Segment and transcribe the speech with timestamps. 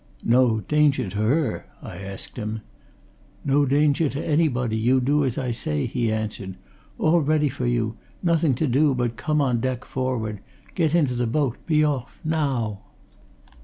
[0.25, 2.61] "No danger to her?" I asked him.
[3.45, 6.55] "No danger to anybody, you do as I say," he answered.
[6.97, 10.39] "All ready for you nothing to do but come on deck, forward;
[10.73, 12.17] get into the boat, be off.
[12.23, 12.79] Now!"